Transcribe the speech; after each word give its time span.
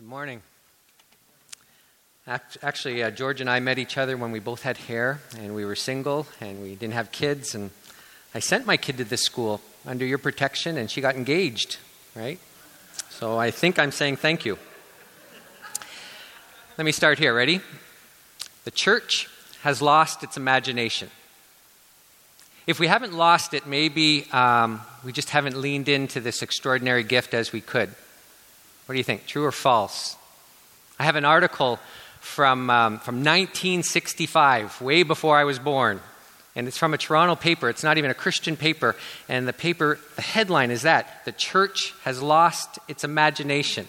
Good 0.00 0.08
morning. 0.08 0.40
Actually, 2.26 3.02
uh, 3.02 3.10
George 3.10 3.42
and 3.42 3.50
I 3.50 3.60
met 3.60 3.78
each 3.78 3.98
other 3.98 4.16
when 4.16 4.32
we 4.32 4.38
both 4.38 4.62
had 4.62 4.78
hair 4.78 5.20
and 5.38 5.54
we 5.54 5.66
were 5.66 5.76
single 5.76 6.26
and 6.40 6.62
we 6.62 6.74
didn't 6.74 6.94
have 6.94 7.12
kids. 7.12 7.54
And 7.54 7.68
I 8.34 8.38
sent 8.38 8.64
my 8.64 8.78
kid 8.78 8.96
to 8.96 9.04
this 9.04 9.20
school 9.20 9.60
under 9.84 10.06
your 10.06 10.16
protection 10.16 10.78
and 10.78 10.90
she 10.90 11.02
got 11.02 11.16
engaged, 11.16 11.76
right? 12.16 12.38
So 13.10 13.36
I 13.36 13.50
think 13.50 13.78
I'm 13.78 13.92
saying 13.92 14.16
thank 14.16 14.46
you. 14.46 14.56
Let 16.78 16.86
me 16.86 16.92
start 16.92 17.18
here. 17.18 17.34
Ready? 17.34 17.60
The 18.64 18.70
church 18.70 19.28
has 19.60 19.82
lost 19.82 20.24
its 20.24 20.38
imagination. 20.38 21.10
If 22.66 22.80
we 22.80 22.86
haven't 22.86 23.12
lost 23.12 23.52
it, 23.52 23.66
maybe 23.66 24.24
um, 24.32 24.80
we 25.04 25.12
just 25.12 25.28
haven't 25.28 25.60
leaned 25.60 25.90
into 25.90 26.22
this 26.22 26.40
extraordinary 26.40 27.04
gift 27.04 27.34
as 27.34 27.52
we 27.52 27.60
could. 27.60 27.94
What 28.90 28.94
do 28.94 28.98
you 28.98 29.04
think? 29.04 29.28
True 29.28 29.44
or 29.44 29.52
false? 29.52 30.16
I 30.98 31.04
have 31.04 31.14
an 31.14 31.24
article 31.24 31.78
from, 32.18 32.68
um, 32.70 32.98
from 32.98 33.18
1965, 33.22 34.80
way 34.80 35.04
before 35.04 35.38
I 35.38 35.44
was 35.44 35.60
born. 35.60 36.00
And 36.56 36.66
it's 36.66 36.76
from 36.76 36.92
a 36.92 36.98
Toronto 36.98 37.36
paper. 37.36 37.68
It's 37.68 37.84
not 37.84 37.98
even 37.98 38.10
a 38.10 38.14
Christian 38.14 38.56
paper. 38.56 38.96
And 39.28 39.46
the 39.46 39.52
paper, 39.52 40.00
the 40.16 40.22
headline 40.22 40.72
is 40.72 40.82
that 40.82 41.24
the 41.24 41.30
church 41.30 41.94
has 42.02 42.20
lost 42.20 42.80
its 42.88 43.04
imagination. 43.04 43.86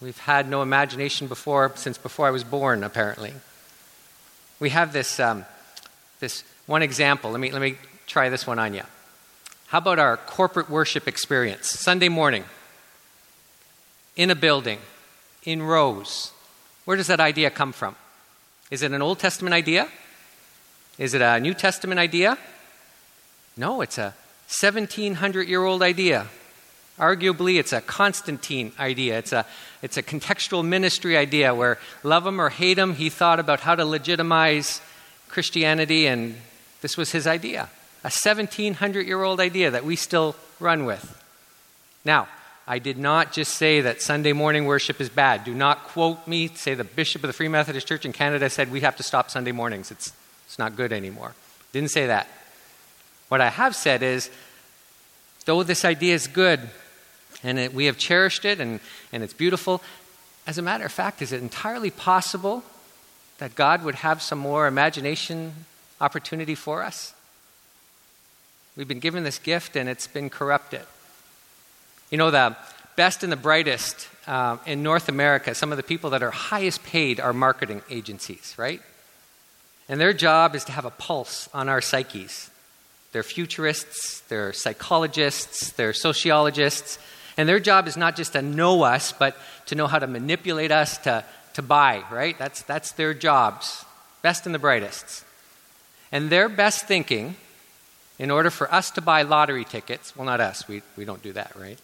We've 0.00 0.18
had 0.18 0.50
no 0.50 0.62
imagination 0.62 1.28
before, 1.28 1.70
since 1.76 1.98
before 1.98 2.26
I 2.26 2.32
was 2.32 2.42
born, 2.42 2.82
apparently. 2.82 3.32
We 4.58 4.70
have 4.70 4.92
this, 4.92 5.20
um, 5.20 5.44
this 6.18 6.42
one 6.66 6.82
example. 6.82 7.30
Let 7.30 7.38
me, 7.38 7.52
let 7.52 7.62
me 7.62 7.76
try 8.08 8.28
this 8.28 8.44
one 8.44 8.58
on 8.58 8.74
you. 8.74 8.82
How 9.68 9.78
about 9.78 10.00
our 10.00 10.16
corporate 10.16 10.68
worship 10.68 11.06
experience? 11.06 11.70
Sunday 11.70 12.08
morning, 12.08 12.42
in 14.18 14.30
a 14.30 14.34
building, 14.34 14.80
in 15.44 15.62
rows. 15.62 16.32
Where 16.84 16.96
does 16.98 17.06
that 17.06 17.20
idea 17.20 17.48
come 17.48 17.72
from? 17.72 17.96
Is 18.70 18.82
it 18.82 18.92
an 18.92 19.00
Old 19.00 19.20
Testament 19.20 19.54
idea? 19.54 19.88
Is 20.98 21.14
it 21.14 21.22
a 21.22 21.40
New 21.40 21.54
Testament 21.54 22.00
idea? 22.00 22.36
No, 23.56 23.80
it's 23.80 23.96
a 23.96 24.14
1700 24.48 25.48
year 25.48 25.64
old 25.64 25.82
idea. 25.82 26.26
Arguably, 26.98 27.60
it's 27.60 27.72
a 27.72 27.80
Constantine 27.80 28.72
idea. 28.78 29.18
It's 29.18 29.32
a, 29.32 29.46
it's 29.82 29.96
a 29.96 30.02
contextual 30.02 30.64
ministry 30.64 31.16
idea 31.16 31.54
where, 31.54 31.78
love 32.02 32.26
him 32.26 32.40
or 32.40 32.48
hate 32.48 32.76
him, 32.76 32.94
he 32.94 33.08
thought 33.08 33.38
about 33.38 33.60
how 33.60 33.76
to 33.76 33.84
legitimize 33.84 34.80
Christianity, 35.28 36.08
and 36.08 36.36
this 36.80 36.96
was 36.96 37.12
his 37.12 37.28
idea. 37.28 37.68
A 38.02 38.10
1700 38.10 39.06
year 39.06 39.22
old 39.22 39.38
idea 39.38 39.70
that 39.70 39.84
we 39.84 39.94
still 39.94 40.34
run 40.58 40.86
with. 40.86 41.22
Now, 42.04 42.26
I 42.70 42.78
did 42.78 42.98
not 42.98 43.32
just 43.32 43.54
say 43.54 43.80
that 43.80 44.02
Sunday 44.02 44.34
morning 44.34 44.66
worship 44.66 45.00
is 45.00 45.08
bad. 45.08 45.42
Do 45.42 45.54
not 45.54 45.84
quote 45.84 46.28
me. 46.28 46.48
Say 46.48 46.74
the 46.74 46.84
bishop 46.84 47.24
of 47.24 47.28
the 47.28 47.32
Free 47.32 47.48
Methodist 47.48 47.88
Church 47.88 48.04
in 48.04 48.12
Canada 48.12 48.50
said 48.50 48.70
we 48.70 48.82
have 48.82 48.94
to 48.96 49.02
stop 49.02 49.30
Sunday 49.30 49.52
mornings. 49.52 49.90
It's, 49.90 50.12
it's 50.44 50.58
not 50.58 50.76
good 50.76 50.92
anymore. 50.92 51.34
Didn't 51.72 51.90
say 51.90 52.08
that. 52.08 52.28
What 53.28 53.40
I 53.40 53.48
have 53.48 53.74
said 53.74 54.02
is, 54.02 54.28
though 55.46 55.62
this 55.62 55.86
idea 55.86 56.14
is 56.14 56.26
good 56.26 56.60
and 57.42 57.58
it, 57.58 57.72
we 57.72 57.86
have 57.86 57.96
cherished 57.96 58.44
it 58.44 58.60
and, 58.60 58.80
and 59.14 59.22
it's 59.22 59.32
beautiful, 59.32 59.82
as 60.46 60.58
a 60.58 60.62
matter 60.62 60.84
of 60.84 60.92
fact, 60.92 61.22
is 61.22 61.32
it 61.32 61.40
entirely 61.40 61.90
possible 61.90 62.62
that 63.38 63.54
God 63.54 63.82
would 63.82 63.94
have 63.94 64.20
some 64.20 64.38
more 64.38 64.66
imagination 64.66 65.54
opportunity 66.02 66.54
for 66.54 66.82
us? 66.82 67.14
We've 68.76 68.86
been 68.86 69.00
given 69.00 69.24
this 69.24 69.38
gift 69.38 69.74
and 69.74 69.88
it's 69.88 70.06
been 70.06 70.28
corrupted. 70.28 70.82
You 72.10 72.18
know, 72.18 72.30
the 72.30 72.56
best 72.96 73.22
and 73.22 73.30
the 73.30 73.36
brightest 73.36 74.08
uh, 74.26 74.58
in 74.66 74.82
North 74.82 75.08
America, 75.08 75.54
some 75.54 75.72
of 75.72 75.76
the 75.76 75.82
people 75.82 76.10
that 76.10 76.22
are 76.22 76.30
highest 76.30 76.82
paid 76.82 77.20
are 77.20 77.32
marketing 77.32 77.82
agencies, 77.90 78.54
right? 78.56 78.82
And 79.88 80.00
their 80.00 80.12
job 80.12 80.54
is 80.54 80.64
to 80.64 80.72
have 80.72 80.84
a 80.84 80.90
pulse 80.90 81.48
on 81.54 81.68
our 81.68 81.80
psyches. 81.80 82.50
They're 83.12 83.22
futurists, 83.22 84.20
they're 84.28 84.52
psychologists, 84.52 85.72
they're 85.72 85.94
sociologists, 85.94 86.98
and 87.38 87.48
their 87.48 87.60
job 87.60 87.86
is 87.86 87.96
not 87.96 88.16
just 88.16 88.32
to 88.32 88.42
know 88.42 88.82
us, 88.82 89.12
but 89.12 89.36
to 89.66 89.74
know 89.74 89.86
how 89.86 89.98
to 89.98 90.06
manipulate 90.06 90.72
us 90.72 90.98
to, 90.98 91.24
to 91.54 91.62
buy, 91.62 92.02
right? 92.10 92.36
That's, 92.38 92.62
that's 92.62 92.92
their 92.92 93.14
jobs. 93.14 93.84
Best 94.22 94.44
and 94.44 94.54
the 94.54 94.58
brightest. 94.58 95.24
And 96.10 96.30
their 96.30 96.48
best 96.48 96.86
thinking, 96.86 97.36
in 98.18 98.30
order 98.30 98.50
for 98.50 98.72
us 98.74 98.90
to 98.92 99.00
buy 99.00 99.22
lottery 99.22 99.64
tickets, 99.64 100.16
well, 100.16 100.26
not 100.26 100.40
us, 100.40 100.66
we, 100.66 100.82
we 100.96 101.04
don't 101.04 101.22
do 101.22 101.32
that, 101.32 101.52
right? 101.56 101.78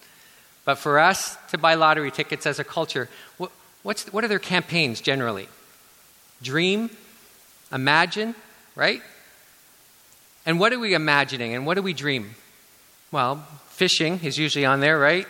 But 0.64 0.76
for 0.76 0.98
us 0.98 1.36
to 1.50 1.58
buy 1.58 1.74
lottery 1.74 2.10
tickets 2.10 2.46
as 2.46 2.58
a 2.58 2.64
culture, 2.64 3.08
what, 3.36 3.50
what's, 3.82 4.10
what 4.12 4.24
are 4.24 4.28
their 4.28 4.38
campaigns 4.38 5.00
generally? 5.00 5.48
Dream, 6.42 6.90
imagine, 7.72 8.34
right? 8.74 9.02
And 10.46 10.58
what 10.60 10.72
are 10.72 10.78
we 10.78 10.94
imagining 10.94 11.54
and 11.54 11.66
what 11.66 11.74
do 11.74 11.82
we 11.82 11.92
dream? 11.92 12.34
Well, 13.10 13.46
fishing 13.68 14.20
is 14.22 14.38
usually 14.38 14.64
on 14.64 14.80
there, 14.80 14.98
right? 14.98 15.26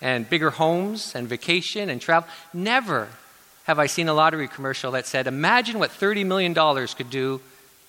And 0.00 0.28
bigger 0.28 0.50
homes 0.50 1.14
and 1.14 1.28
vacation 1.28 1.88
and 1.88 2.00
travel. 2.00 2.28
Never 2.52 3.08
have 3.64 3.78
I 3.78 3.86
seen 3.86 4.08
a 4.08 4.14
lottery 4.14 4.48
commercial 4.48 4.92
that 4.92 5.06
said, 5.06 5.26
Imagine 5.26 5.78
what 5.78 5.90
$30 5.90 6.26
million 6.26 6.54
could 6.54 7.10
do 7.10 7.40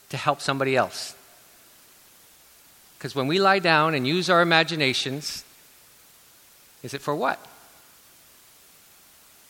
to 0.09 0.17
help 0.17 0.41
somebody 0.41 0.75
else. 0.75 1.15
Because 2.97 3.15
when 3.15 3.27
we 3.27 3.39
lie 3.39 3.59
down 3.59 3.93
and 3.93 4.07
use 4.07 4.29
our 4.29 4.41
imaginations, 4.41 5.43
is 6.85 6.93
it 6.93 7.01
for 7.01 7.15
what? 7.15 7.39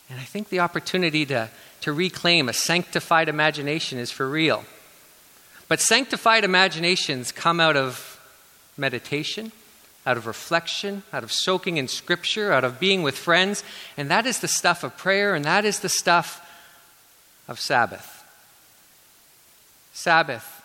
And 0.08 0.18
I 0.18 0.22
think 0.22 0.48
the 0.48 0.60
opportunity 0.60 1.26
to, 1.26 1.50
to 1.82 1.92
reclaim 1.92 2.48
a 2.48 2.54
sanctified 2.54 3.28
imagination 3.28 3.98
is 3.98 4.10
for 4.10 4.26
real. 4.26 4.64
But 5.68 5.80
sanctified 5.80 6.44
imaginations 6.44 7.32
come 7.32 7.60
out 7.60 7.76
of 7.76 8.18
meditation, 8.78 9.52
out 10.06 10.16
of 10.16 10.26
reflection, 10.26 11.02
out 11.12 11.24
of 11.24 11.30
soaking 11.30 11.76
in 11.76 11.88
scripture, 11.88 12.52
out 12.52 12.64
of 12.64 12.80
being 12.80 13.02
with 13.02 13.18
friends. 13.18 13.62
And 13.98 14.10
that 14.10 14.24
is 14.24 14.38
the 14.38 14.48
stuff 14.48 14.82
of 14.82 14.96
prayer, 14.96 15.34
and 15.34 15.44
that 15.44 15.66
is 15.66 15.80
the 15.80 15.90
stuff 15.90 16.40
of 17.48 17.60
Sabbath. 17.60 18.24
Sabbath 19.92 20.62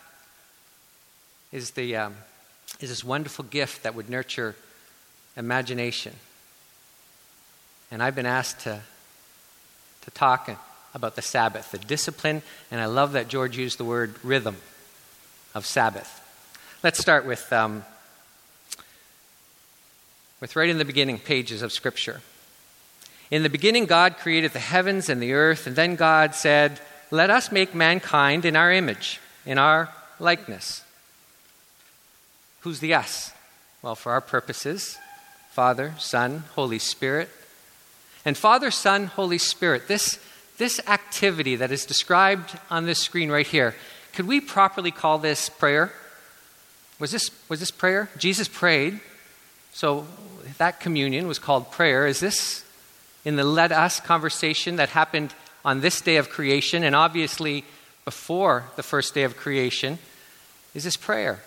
is, 1.51 1.71
the, 1.71 1.97
um, 1.97 2.15
is 2.79 2.89
this 2.89 3.03
wonderful 3.03 3.43
gift 3.43 3.83
that 3.83 3.93
would 3.93 4.09
nurture 4.09 4.55
imagination. 5.35 6.13
And 7.91 8.01
I've 8.01 8.15
been 8.15 8.25
asked 8.25 8.61
to, 8.61 8.79
to 10.01 10.11
talk 10.11 10.49
about 10.95 11.17
the 11.17 11.21
Sabbath, 11.21 11.71
the 11.71 11.77
discipline, 11.77 12.41
and 12.71 12.79
I 12.79 12.85
love 12.85 13.11
that 13.11 13.27
George 13.27 13.57
used 13.57 13.77
the 13.77 13.83
word 13.83 14.15
rhythm 14.23 14.57
of 15.53 15.65
Sabbath. 15.65 16.19
Let's 16.83 16.99
start 16.99 17.25
with, 17.25 17.51
um, 17.51 17.83
with 20.39 20.55
right 20.55 20.69
in 20.69 20.77
the 20.77 20.85
beginning 20.85 21.19
pages 21.19 21.61
of 21.61 21.73
Scripture. 21.73 22.21
In 23.29 23.43
the 23.43 23.49
beginning, 23.49 23.85
God 23.85 24.17
created 24.17 24.51
the 24.51 24.59
heavens 24.59 25.09
and 25.09 25.21
the 25.21 25.33
earth, 25.33 25.67
and 25.67 25.75
then 25.75 25.95
God 25.95 26.33
said, 26.33 26.79
Let 27.11 27.29
us 27.29 27.51
make 27.51 27.75
mankind 27.75 28.45
in 28.45 28.55
our 28.55 28.71
image, 28.71 29.19
in 29.45 29.57
our 29.57 29.89
likeness. 30.19 30.83
Who's 32.61 32.79
the 32.79 32.93
us? 32.93 33.31
Well, 33.81 33.95
for 33.95 34.11
our 34.11 34.21
purposes, 34.21 34.97
Father, 35.51 35.93
Son, 35.97 36.43
Holy 36.55 36.79
Spirit, 36.79 37.29
and 38.25 38.37
Father, 38.37 38.71
Son, 38.71 39.07
Holy 39.07 39.37
Spirit, 39.37 39.87
this, 39.87 40.19
this 40.57 40.79
activity 40.87 41.55
that 41.55 41.71
is 41.71 41.85
described 41.85 42.57
on 42.69 42.85
this 42.85 42.99
screen 42.99 43.31
right 43.31 43.47
here, 43.47 43.75
could 44.13 44.27
we 44.27 44.41
properly 44.41 44.91
call 44.91 45.17
this 45.17 45.49
prayer? 45.49 45.91
Was 46.99 47.11
this, 47.11 47.31
was 47.49 47.59
this 47.59 47.71
prayer? 47.71 48.09
Jesus 48.17 48.47
prayed. 48.47 48.99
So 49.73 50.05
that 50.57 50.79
communion 50.79 51.27
was 51.27 51.39
called 51.39 51.71
prayer. 51.71 52.05
Is 52.05 52.19
this 52.19 52.63
in 53.25 53.37
the 53.37 53.43
let 53.43 53.71
us 53.71 53.99
conversation 53.99 54.75
that 54.75 54.89
happened 54.89 55.33
on 55.63 55.81
this 55.81 56.01
day 56.01 56.17
of 56.17 56.29
creation 56.29 56.83
and 56.83 56.95
obviously 56.95 57.63
before 58.05 58.65
the 58.75 58.83
first 58.83 59.13
day 59.13 59.23
of 59.23 59.37
creation? 59.37 59.97
Is 60.75 60.83
this 60.83 60.97
prayer? 60.97 61.39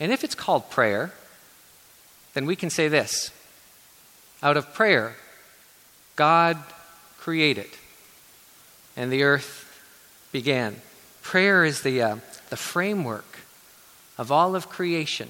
And 0.00 0.12
if 0.12 0.24
it's 0.24 0.34
called 0.34 0.70
prayer, 0.70 1.12
then 2.34 2.46
we 2.46 2.56
can 2.56 2.70
say 2.70 2.88
this 2.88 3.32
out 4.42 4.56
of 4.56 4.72
prayer, 4.72 5.16
God 6.18 6.58
created, 7.20 7.68
and 8.96 9.12
the 9.12 9.22
earth 9.22 9.80
began. 10.32 10.74
Prayer 11.22 11.64
is 11.64 11.82
the, 11.82 12.02
uh, 12.02 12.16
the 12.50 12.56
framework 12.56 13.38
of 14.18 14.32
all 14.32 14.56
of 14.56 14.68
creation. 14.68 15.28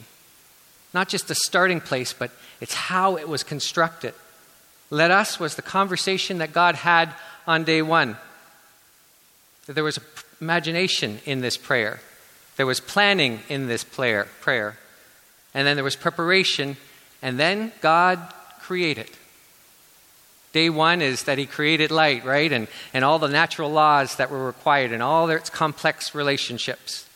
Not 0.94 1.10
just 1.10 1.28
the 1.28 1.34
starting 1.34 1.82
place, 1.82 2.14
but 2.14 2.30
it's 2.58 2.72
how 2.72 3.18
it 3.18 3.28
was 3.28 3.42
constructed. 3.42 4.14
Let 4.88 5.10
us 5.10 5.38
was 5.38 5.56
the 5.56 5.62
conversation 5.62 6.38
that 6.38 6.54
God 6.54 6.74
had 6.74 7.12
on 7.46 7.64
day 7.64 7.82
one. 7.82 8.16
There 9.66 9.84
was 9.84 10.00
imagination 10.40 11.20
in 11.26 11.42
this 11.42 11.58
prayer. 11.58 12.00
There 12.56 12.64
was 12.64 12.80
planning 12.80 13.40
in 13.50 13.68
this 13.68 13.84
prayer, 13.84 14.26
prayer. 14.40 14.78
And 15.52 15.66
then 15.66 15.76
there 15.76 15.84
was 15.84 15.96
preparation. 15.96 16.78
And 17.20 17.38
then 17.38 17.72
God 17.82 18.32
created. 18.60 19.10
Day 20.52 20.70
one 20.70 21.02
is 21.02 21.24
that 21.24 21.38
he 21.38 21.46
created 21.46 21.90
light, 21.90 22.24
right? 22.24 22.50
And, 22.50 22.68
and 22.94 23.04
all 23.04 23.18
the 23.18 23.28
natural 23.28 23.70
laws 23.70 24.16
that 24.16 24.30
were 24.30 24.46
required 24.46 24.92
and 24.92 25.02
all 25.02 25.28
its 25.28 25.50
complex 25.50 26.14
relationships. 26.14 27.06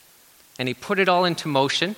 And 0.59 0.69
he 0.69 0.75
put 0.75 0.99
it 0.99 1.09
all 1.09 1.25
into 1.25 1.49
motion. 1.49 1.97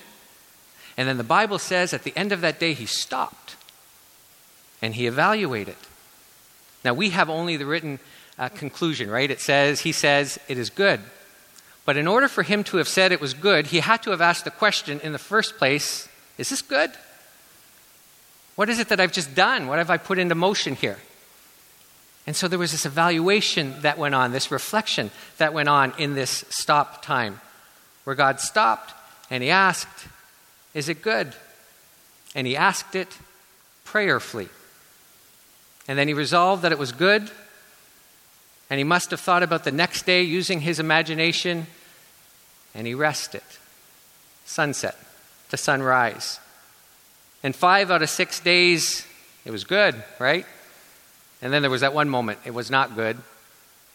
And 0.97 1.07
then 1.07 1.17
the 1.17 1.23
Bible 1.23 1.59
says 1.59 1.93
at 1.93 2.03
the 2.03 2.15
end 2.15 2.31
of 2.31 2.41
that 2.41 2.59
day, 2.59 2.73
he 2.73 2.85
stopped 2.85 3.57
and 4.81 4.95
he 4.95 5.07
evaluated. 5.07 5.75
Now, 6.85 6.93
we 6.93 7.09
have 7.09 7.29
only 7.29 7.57
the 7.57 7.65
written 7.65 7.99
uh, 8.37 8.49
conclusion, 8.49 9.09
right? 9.09 9.29
It 9.29 9.41
says, 9.41 9.81
he 9.81 9.91
says, 9.91 10.39
it 10.47 10.57
is 10.57 10.69
good. 10.69 11.01
But 11.83 11.97
in 11.97 12.07
order 12.07 12.27
for 12.27 12.43
him 12.43 12.63
to 12.65 12.77
have 12.77 12.87
said 12.87 13.11
it 13.11 13.21
was 13.21 13.33
good, 13.33 13.67
he 13.67 13.79
had 13.79 14.01
to 14.03 14.11
have 14.11 14.21
asked 14.21 14.45
the 14.45 14.51
question 14.51 14.99
in 15.01 15.11
the 15.11 15.19
first 15.19 15.57
place 15.57 16.07
is 16.37 16.49
this 16.49 16.61
good? 16.61 16.91
What 18.55 18.69
is 18.69 18.79
it 18.79 18.89
that 18.89 18.99
I've 18.99 19.11
just 19.11 19.35
done? 19.35 19.67
What 19.67 19.77
have 19.77 19.89
I 19.89 19.97
put 19.97 20.19
into 20.19 20.35
motion 20.35 20.75
here? 20.75 20.97
And 22.27 22.35
so 22.35 22.47
there 22.47 22.59
was 22.59 22.71
this 22.71 22.85
evaluation 22.85 23.79
that 23.81 23.97
went 23.97 24.15
on, 24.15 24.31
this 24.31 24.51
reflection 24.51 25.11
that 25.37 25.53
went 25.53 25.69
on 25.69 25.93
in 25.97 26.15
this 26.15 26.43
stop 26.49 27.03
time, 27.03 27.39
where 28.03 28.15
God 28.15 28.39
stopped 28.39 28.93
and 29.29 29.43
he 29.43 29.49
asked, 29.49 30.07
Is 30.73 30.89
it 30.89 31.01
good? 31.01 31.33
And 32.33 32.47
he 32.47 32.57
asked 32.57 32.95
it 32.95 33.17
prayerfully. 33.83 34.49
And 35.87 35.97
then 35.97 36.07
he 36.07 36.13
resolved 36.13 36.63
that 36.63 36.71
it 36.71 36.79
was 36.79 36.91
good. 36.91 37.29
And 38.69 38.79
he 38.79 38.83
must 38.83 39.11
have 39.11 39.19
thought 39.19 39.43
about 39.43 39.63
the 39.63 39.71
next 39.71 40.05
day 40.05 40.23
using 40.23 40.61
his 40.61 40.79
imagination. 40.79 41.67
And 42.73 42.87
he 42.87 42.95
rested. 42.95 43.43
Sunset 44.45 44.97
to 45.49 45.57
sunrise. 45.57 46.39
And 47.43 47.55
five 47.55 47.91
out 47.91 48.01
of 48.01 48.09
six 48.09 48.39
days, 48.39 49.05
it 49.45 49.51
was 49.51 49.63
good, 49.63 50.03
right? 50.19 50.45
And 51.41 51.51
then 51.53 51.61
there 51.61 51.71
was 51.71 51.81
that 51.81 51.93
one 51.93 52.09
moment, 52.09 52.39
it 52.45 52.53
was 52.53 52.71
not 52.71 52.95
good. 52.95 53.17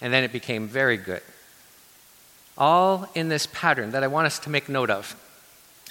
And 0.01 0.13
then 0.13 0.25
it 0.25 0.33
became 0.33 0.67
very 0.69 0.97
good. 0.97 1.23
All 2.57 3.09
in 3.15 3.29
this 3.29 3.47
pattern 3.53 3.93
that 3.93 4.03
I 4.03 4.07
want 4.07 4.27
us 4.27 4.39
to 4.41 4.51
make 4.51 4.69
note 4.69 4.91
of. 4.91 5.17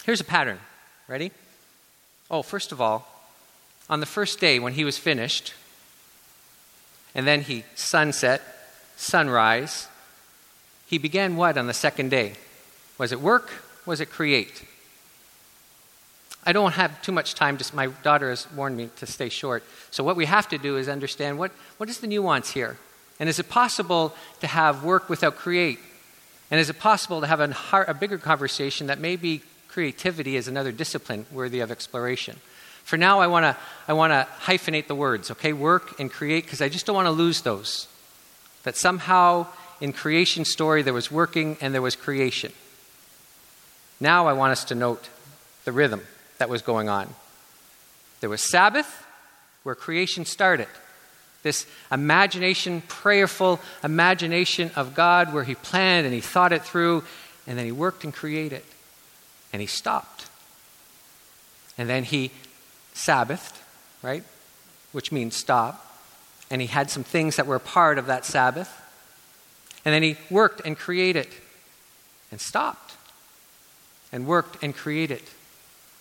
Here's 0.03 0.21
a 0.21 0.25
pattern. 0.25 0.59
Ready? 1.07 1.31
Oh, 2.29 2.41
first 2.41 2.71
of 2.71 2.79
all, 2.79 3.07
on 3.89 3.99
the 3.99 4.05
first 4.05 4.39
day 4.39 4.59
when 4.59 4.73
he 4.73 4.83
was 4.83 4.97
finished, 4.97 5.53
and 7.15 7.25
then 7.25 7.41
he 7.41 7.63
sunset, 7.75 8.41
sunrise, 8.95 9.87
he 10.85 10.97
began 10.97 11.35
what 11.35 11.57
on 11.57 11.67
the 11.67 11.73
second 11.73 12.09
day? 12.09 12.33
Was 12.97 13.11
it 13.11 13.21
work? 13.21 13.51
Was 13.85 13.99
it 13.99 14.07
create? 14.07 14.63
I 16.45 16.53
don't 16.53 16.71
have 16.73 17.01
too 17.01 17.11
much 17.11 17.35
time. 17.35 17.57
My 17.73 17.87
daughter 17.87 18.29
has 18.29 18.49
warned 18.53 18.77
me 18.77 18.89
to 18.97 19.05
stay 19.05 19.29
short. 19.29 19.63
So 19.91 20.03
what 20.03 20.15
we 20.15 20.25
have 20.25 20.47
to 20.49 20.57
do 20.57 20.77
is 20.77 20.87
understand 20.87 21.37
what, 21.37 21.51
what 21.77 21.89
is 21.89 21.99
the 21.99 22.07
nuance 22.07 22.51
here, 22.51 22.77
and 23.19 23.27
is 23.27 23.39
it 23.39 23.49
possible 23.49 24.15
to 24.39 24.47
have 24.47 24.83
work 24.83 25.09
without 25.09 25.35
create, 25.35 25.79
and 26.49 26.59
is 26.59 26.69
it 26.69 26.79
possible 26.79 27.21
to 27.21 27.27
have 27.27 27.41
a, 27.41 27.55
a 27.87 27.93
bigger 27.93 28.17
conversation 28.17 28.87
that 28.87 28.99
maybe 28.99 29.41
creativity 29.67 30.35
is 30.35 30.47
another 30.47 30.71
discipline 30.71 31.25
worthy 31.31 31.59
of 31.59 31.71
exploration. 31.71 32.37
For 32.83 32.97
now, 32.97 33.19
I 33.19 33.27
want 33.27 33.43
to 33.43 33.55
I 33.87 33.93
wanna 33.93 34.27
hyphenate 34.41 34.87
the 34.87 34.95
words, 34.95 35.29
okay? 35.31 35.53
Work 35.53 35.99
and 35.99 36.11
create, 36.11 36.45
because 36.45 36.61
I 36.61 36.69
just 36.69 36.85
don't 36.85 36.95
want 36.95 37.05
to 37.05 37.11
lose 37.11 37.41
those. 37.41 37.87
That 38.63 38.75
somehow 38.75 39.47
in 39.79 39.93
creation 39.93 40.45
story 40.45 40.81
there 40.81 40.93
was 40.93 41.11
working 41.11 41.57
and 41.61 41.73
there 41.73 41.81
was 41.81 41.95
creation. 41.95 42.51
Now 43.99 44.27
I 44.27 44.33
want 44.33 44.51
us 44.51 44.63
to 44.65 44.75
note 44.75 45.09
the 45.65 45.71
rhythm 45.71 46.01
that 46.39 46.49
was 46.49 46.61
going 46.61 46.89
on. 46.89 47.13
There 48.21 48.29
was 48.29 48.49
Sabbath, 48.49 49.05
where 49.63 49.75
creation 49.75 50.25
started. 50.25 50.67
This 51.43 51.65
imagination, 51.91 52.81
prayerful 52.87 53.59
imagination 53.83 54.71
of 54.75 54.95
God, 54.95 55.33
where 55.33 55.43
He 55.43 55.55
planned 55.55 56.05
and 56.05 56.13
He 56.13 56.21
thought 56.21 56.51
it 56.51 56.63
through, 56.63 57.03
and 57.47 57.57
then 57.57 57.65
He 57.65 57.71
worked 57.71 58.03
and 58.03 58.13
created. 58.13 58.63
And 59.53 59.61
He 59.61 59.67
stopped. 59.67 60.27
And 61.77 61.89
then 61.89 62.03
He 62.03 62.31
Sabbathed, 62.93 63.55
right? 64.01 64.23
Which 64.91 65.11
means 65.11 65.35
stop. 65.35 65.85
And 66.49 66.61
He 66.61 66.67
had 66.67 66.89
some 66.89 67.03
things 67.03 67.35
that 67.35 67.47
were 67.47 67.59
part 67.59 67.97
of 67.97 68.07
that 68.07 68.25
Sabbath. 68.25 68.81
And 69.85 69.93
then 69.93 70.03
He 70.03 70.17
worked 70.29 70.61
and 70.65 70.77
created 70.77 71.27
and 72.31 72.41
stopped. 72.41 72.95
And 74.11 74.25
worked 74.25 74.61
and 74.63 74.75
created 74.75 75.21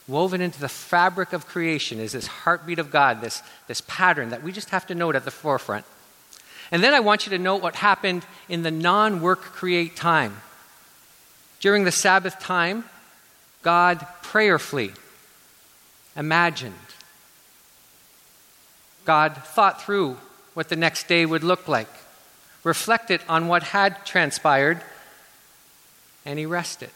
woven 0.08 0.40
into 0.40 0.58
the 0.58 0.69
fabric 0.69 1.32
of 1.32 1.46
creation 1.46 2.00
is 2.00 2.12
this 2.12 2.26
heartbeat 2.26 2.78
of 2.78 2.90
God, 2.90 3.20
this, 3.20 3.43
this 3.66 3.82
pattern 3.82 4.31
that 4.31 4.43
we 4.43 4.50
just 4.50 4.70
have 4.70 4.87
to 4.87 4.94
note 4.94 5.14
at 5.14 5.25
the 5.25 5.31
forefront. 5.31 5.84
And 6.72 6.82
then 6.82 6.94
I 6.94 7.00
want 7.00 7.26
you 7.26 7.31
to 7.31 7.38
note 7.38 7.62
what 7.62 7.76
happened 7.76 8.25
in 8.49 8.62
the 8.62 8.70
non 8.70 9.20
work 9.20 9.40
create 9.40 9.94
time. 9.96 10.40
During 11.60 11.84
the 11.84 11.93
Sabbath 11.93 12.38
time, 12.40 12.84
God 13.62 14.06
prayerfully 14.22 14.93
imagined. 16.16 16.75
God 19.05 19.37
thought 19.37 19.82
through 19.82 20.19
what 20.55 20.69
the 20.69 20.76
next 20.76 21.08
day 21.08 21.25
would 21.25 21.44
look 21.44 21.69
like, 21.69 21.88
reflected 22.64 23.20
on 23.28 23.49
what 23.49 23.62
had 23.62 24.05
transpired, 24.05 24.82
and 26.26 26.38
he 26.38 26.46
rested. 26.46 26.90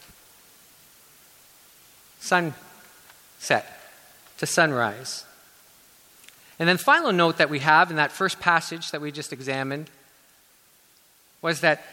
Sun 2.19 2.53
set 3.43 3.65
to 4.37 4.45
sunrise. 4.45 5.25
And 6.59 6.69
then, 6.69 6.77
final 6.77 7.11
note 7.11 7.37
that 7.37 7.49
we 7.49 7.59
have 7.59 7.89
in 7.89 7.97
that 7.97 8.11
first 8.11 8.39
passage 8.39 8.91
that 8.91 9.01
we 9.01 9.11
just 9.11 9.33
examined 9.33 9.89
was 11.41 11.61
that 11.61 11.83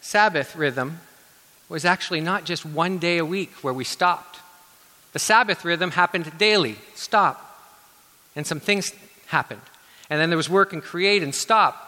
Sabbath 0.00 0.56
rhythm 0.56 1.00
was 1.68 1.84
actually 1.84 2.20
not 2.20 2.44
just 2.44 2.64
one 2.64 2.98
day 2.98 3.18
a 3.18 3.24
week 3.24 3.52
where 3.62 3.74
we 3.74 3.84
stopped. 3.84 4.38
The 5.12 5.18
Sabbath 5.18 5.64
rhythm 5.64 5.92
happened 5.92 6.36
daily, 6.38 6.76
stop. 6.94 7.44
And 8.34 8.46
some 8.46 8.60
things 8.60 8.92
happened. 9.26 9.60
And 10.10 10.20
then 10.20 10.30
there 10.30 10.36
was 10.36 10.48
work 10.48 10.72
and 10.72 10.82
create 10.82 11.22
and 11.22 11.34
stop. 11.34 11.84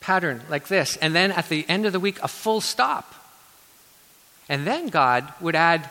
Pattern 0.00 0.42
like 0.48 0.68
this. 0.68 0.96
And 0.96 1.14
then 1.14 1.30
at 1.32 1.48
the 1.48 1.64
end 1.68 1.86
of 1.86 1.92
the 1.92 2.00
week, 2.00 2.18
a 2.22 2.28
full 2.28 2.60
stop. 2.60 3.14
And 4.48 4.66
then 4.66 4.88
God 4.88 5.32
would 5.40 5.54
add 5.54 5.88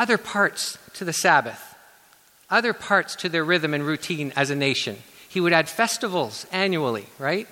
other 0.00 0.16
parts 0.16 0.78
to 0.94 1.04
the 1.04 1.12
Sabbath, 1.12 1.76
other 2.48 2.72
parts 2.72 3.14
to 3.16 3.28
their 3.28 3.44
rhythm 3.44 3.74
and 3.74 3.84
routine 3.86 4.32
as 4.34 4.48
a 4.48 4.56
nation. 4.56 4.96
He 5.28 5.42
would 5.42 5.52
add 5.52 5.68
festivals 5.68 6.46
annually, 6.50 7.04
right? 7.18 7.46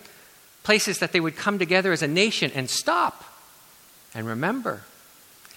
Places 0.63 0.99
that 1.01 1.13
they 1.13 1.21
would 1.21 1.37
come 1.37 1.59
together 1.59 1.93
as 1.93 2.03
a 2.03 2.09
nation 2.09 2.51
and 2.55 2.71
stop 2.71 3.23
and 4.15 4.27
remember. 4.27 4.81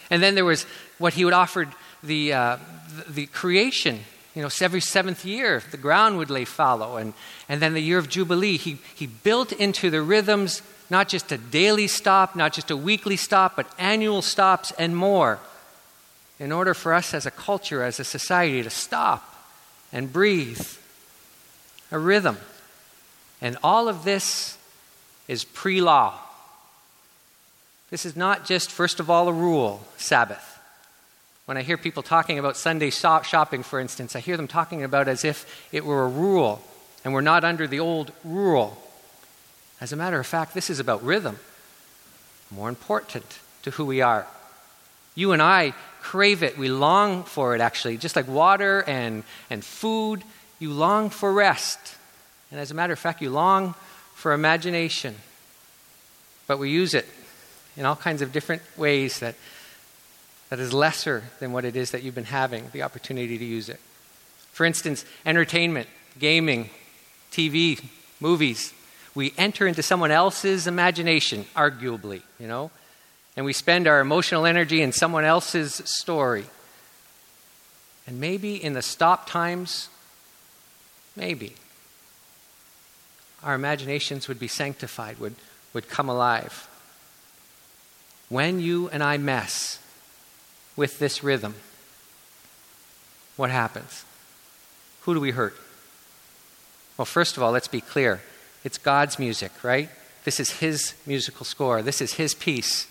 And 0.09 0.21
then 0.21 0.35
there 0.35 0.43
was 0.43 0.63
what 0.97 1.13
he 1.13 1.23
would 1.23 1.33
offer 1.33 1.69
the, 2.03 2.33
uh, 2.33 2.57
the, 3.07 3.13
the 3.13 3.25
creation. 3.27 4.01
You 4.35 4.41
know, 4.41 4.49
every 4.59 4.81
seventh 4.81 5.23
year, 5.23 5.63
the 5.71 5.77
ground 5.77 6.17
would 6.17 6.29
lay 6.29 6.43
fallow. 6.43 6.97
And, 6.97 7.13
and 7.47 7.61
then 7.61 7.73
the 7.73 7.79
year 7.79 7.99
of 7.99 8.09
Jubilee, 8.09 8.57
he, 8.57 8.79
he 8.95 9.07
built 9.07 9.53
into 9.53 9.89
the 9.89 10.01
rhythms 10.01 10.61
not 10.89 11.07
just 11.07 11.31
a 11.31 11.37
daily 11.37 11.87
stop, 11.87 12.35
not 12.35 12.51
just 12.51 12.69
a 12.69 12.75
weekly 12.75 13.15
stop, 13.15 13.55
but 13.55 13.73
annual 13.79 14.21
stops 14.21 14.73
and 14.77 14.93
more 14.93 15.39
in 16.41 16.51
order 16.51 16.73
for 16.73 16.91
us 16.91 17.13
as 17.13 17.27
a 17.27 17.31
culture, 17.31 17.83
as 17.83 17.99
a 17.99 18.03
society, 18.03 18.63
to 18.63 18.69
stop 18.71 19.45
and 19.93 20.11
breathe, 20.11 20.67
a 21.91 21.99
rhythm. 21.99 22.35
And 23.41 23.57
all 23.63 23.87
of 23.87 24.03
this 24.03 24.57
is 25.27 25.43
pre 25.43 25.81
law. 25.81 26.17
This 27.91 28.07
is 28.07 28.15
not 28.15 28.43
just, 28.43 28.71
first 28.71 28.99
of 28.99 29.07
all, 29.07 29.27
a 29.27 29.33
rule, 29.33 29.85
Sabbath. 29.97 30.59
When 31.45 31.57
I 31.57 31.61
hear 31.61 31.77
people 31.77 32.01
talking 32.01 32.39
about 32.39 32.57
Sunday 32.57 32.89
shopping, 32.89 33.61
for 33.61 33.79
instance, 33.79 34.15
I 34.15 34.19
hear 34.19 34.35
them 34.35 34.47
talking 34.47 34.83
about 34.83 35.07
as 35.07 35.23
if 35.23 35.67
it 35.71 35.85
were 35.85 36.05
a 36.05 36.09
rule 36.09 36.63
and 37.05 37.13
we're 37.13 37.21
not 37.21 37.43
under 37.43 37.67
the 37.67 37.79
old 37.79 38.13
rule. 38.23 38.81
As 39.79 39.93
a 39.93 39.95
matter 39.95 40.19
of 40.19 40.25
fact, 40.25 40.55
this 40.55 40.71
is 40.71 40.79
about 40.79 41.03
rhythm, 41.03 41.37
more 42.49 42.69
important 42.69 43.39
to 43.61 43.71
who 43.71 43.85
we 43.85 44.01
are. 44.01 44.25
You 45.13 45.33
and 45.33 45.41
I 45.41 45.73
crave 46.01 46.43
it. 46.43 46.57
We 46.57 46.67
long 46.67 47.23
for 47.23 47.55
it, 47.55 47.61
actually. 47.61 47.97
Just 47.97 48.15
like 48.15 48.27
water 48.27 48.83
and, 48.87 49.23
and 49.49 49.63
food, 49.63 50.23
you 50.59 50.71
long 50.71 51.09
for 51.09 51.31
rest. 51.31 51.95
And 52.51 52.59
as 52.59 52.71
a 52.71 52.73
matter 52.73 52.91
of 52.91 52.99
fact, 52.99 53.21
you 53.21 53.29
long 53.29 53.75
for 54.15 54.33
imagination. 54.33 55.15
But 56.47 56.59
we 56.59 56.69
use 56.69 56.93
it 56.93 57.07
in 57.77 57.85
all 57.85 57.95
kinds 57.95 58.21
of 58.21 58.31
different 58.31 58.61
ways 58.75 59.19
that, 59.19 59.35
that 60.49 60.59
is 60.59 60.73
lesser 60.73 61.23
than 61.39 61.53
what 61.53 61.63
it 61.63 61.75
is 61.75 61.91
that 61.91 62.03
you've 62.03 62.15
been 62.15 62.25
having 62.25 62.65
the 62.73 62.81
opportunity 62.81 63.37
to 63.37 63.45
use 63.45 63.69
it. 63.69 63.79
For 64.51 64.65
instance, 64.65 65.05
entertainment, 65.25 65.87
gaming, 66.19 66.69
TV, 67.31 67.81
movies. 68.19 68.73
We 69.15 69.33
enter 69.37 69.65
into 69.65 69.81
someone 69.81 70.11
else's 70.11 70.67
imagination, 70.67 71.45
arguably, 71.55 72.21
you 72.39 72.47
know 72.47 72.71
and 73.35 73.45
we 73.45 73.53
spend 73.53 73.87
our 73.87 73.99
emotional 73.99 74.45
energy 74.45 74.81
in 74.81 74.91
someone 74.91 75.23
else's 75.23 75.81
story. 75.85 76.45
And 78.05 78.19
maybe 78.19 78.61
in 78.61 78.73
the 78.73 78.81
stop 78.81 79.29
times, 79.29 79.89
maybe, 81.15 81.53
our 83.43 83.55
imaginations 83.55 84.27
would 84.27 84.39
be 84.39 84.47
sanctified, 84.47 85.19
would, 85.19 85.35
would 85.73 85.87
come 85.87 86.09
alive. 86.09 86.67
When 88.29 88.59
you 88.59 88.89
and 88.89 89.03
I 89.03 89.17
mess 89.17 89.79
with 90.75 90.99
this 90.99 91.23
rhythm, 91.23 91.55
what 93.37 93.49
happens? 93.49 94.05
Who 95.01 95.13
do 95.13 95.19
we 95.19 95.31
hurt? 95.31 95.55
Well, 96.97 97.05
first 97.05 97.37
of 97.37 97.43
all, 97.43 97.51
let's 97.51 97.67
be 97.67 97.81
clear. 97.81 98.21
It's 98.63 98.77
God's 98.77 99.17
music, 99.17 99.63
right? 99.63 99.89
This 100.23 100.39
is 100.39 100.59
His 100.59 100.93
musical 101.07 101.45
score. 101.45 101.81
This 101.81 102.01
is 102.01 102.13
His 102.13 102.33
piece. 102.35 102.87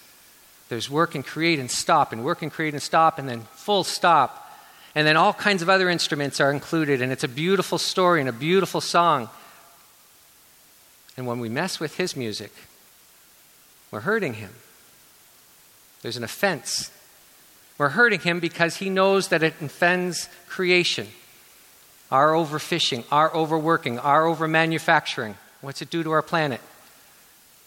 There's 0.70 0.88
work 0.88 1.16
and 1.16 1.26
create 1.26 1.58
and 1.58 1.68
stop, 1.68 2.12
and 2.12 2.24
work 2.24 2.42
and 2.42 2.50
create 2.50 2.74
and 2.74 2.82
stop, 2.82 3.18
and 3.18 3.28
then 3.28 3.40
full 3.54 3.82
stop. 3.82 4.56
And 4.94 5.04
then 5.04 5.16
all 5.16 5.32
kinds 5.32 5.62
of 5.62 5.68
other 5.68 5.90
instruments 5.90 6.40
are 6.40 6.52
included, 6.52 7.02
and 7.02 7.10
it's 7.10 7.24
a 7.24 7.28
beautiful 7.28 7.76
story 7.76 8.20
and 8.20 8.28
a 8.28 8.32
beautiful 8.32 8.80
song. 8.80 9.28
And 11.16 11.26
when 11.26 11.40
we 11.40 11.48
mess 11.48 11.80
with 11.80 11.96
His 11.96 12.14
music, 12.14 12.52
we're 13.90 14.00
hurting 14.00 14.34
Him. 14.34 14.50
There's 16.02 16.16
an 16.16 16.22
offense. 16.22 16.92
We're 17.76 17.88
hurting 17.88 18.20
Him 18.20 18.38
because 18.38 18.76
He 18.76 18.90
knows 18.90 19.26
that 19.28 19.42
it 19.42 19.54
offends 19.60 20.28
creation. 20.48 21.08
Our 22.12 22.30
overfishing, 22.30 23.04
our 23.10 23.34
overworking, 23.34 23.98
our 23.98 24.22
overmanufacturing. 24.22 25.34
What's 25.62 25.82
it 25.82 25.90
do 25.90 26.04
to 26.04 26.12
our 26.12 26.22
planet? 26.22 26.60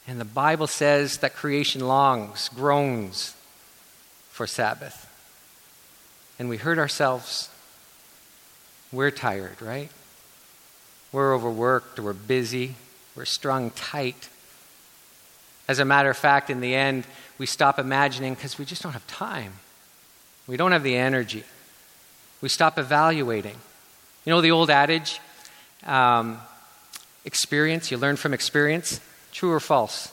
And 0.07 0.19
the 0.19 0.25
Bible 0.25 0.67
says 0.67 1.17
that 1.17 1.35
creation 1.35 1.87
longs, 1.87 2.49
groans 2.49 3.35
for 4.29 4.45
Sabbath. 4.45 5.09
And 6.37 6.49
we 6.49 6.57
hurt 6.57 6.77
ourselves. 6.77 7.49
We're 8.91 9.11
tired, 9.11 9.61
right? 9.61 9.89
We're 11.11 11.33
overworked, 11.33 11.99
we're 11.99 12.13
busy, 12.13 12.75
we're 13.15 13.25
strung 13.25 13.69
tight. 13.71 14.29
As 15.67 15.79
a 15.79 15.85
matter 15.85 16.09
of 16.09 16.17
fact, 16.17 16.49
in 16.49 16.59
the 16.59 16.75
end, 16.75 17.05
we 17.37 17.45
stop 17.45 17.79
imagining 17.79 18.33
because 18.33 18.57
we 18.57 18.65
just 18.65 18.81
don't 18.81 18.93
have 18.93 19.05
time. 19.07 19.53
We 20.47 20.57
don't 20.57 20.71
have 20.71 20.83
the 20.83 20.97
energy. 20.97 21.43
We 22.41 22.49
stop 22.49 22.77
evaluating. 22.77 23.55
You 24.25 24.31
know 24.31 24.41
the 24.41 24.51
old 24.51 24.69
adage, 24.69 25.21
um, 25.85 26.39
experience, 27.23 27.91
you 27.91 27.97
learn 27.97 28.15
from 28.15 28.33
experience? 28.33 28.99
True 29.33 29.51
or 29.51 29.59
false? 29.59 30.11